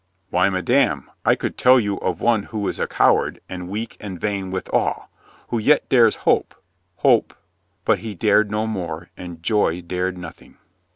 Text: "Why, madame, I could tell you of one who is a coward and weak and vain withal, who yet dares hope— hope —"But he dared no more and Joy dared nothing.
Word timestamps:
"Why, 0.31 0.49
madame, 0.49 1.11
I 1.23 1.35
could 1.35 1.59
tell 1.59 1.79
you 1.79 1.97
of 1.99 2.21
one 2.21 2.41
who 2.49 2.67
is 2.67 2.79
a 2.79 2.87
coward 2.87 3.39
and 3.47 3.69
weak 3.69 3.97
and 3.99 4.19
vain 4.19 4.49
withal, 4.49 5.11
who 5.49 5.59
yet 5.59 5.89
dares 5.89 6.15
hope— 6.25 6.55
hope 7.05 7.35
—"But 7.85 7.99
he 7.99 8.15
dared 8.15 8.49
no 8.49 8.65
more 8.65 9.11
and 9.15 9.43
Joy 9.43 9.79
dared 9.81 10.17
nothing. 10.17 10.57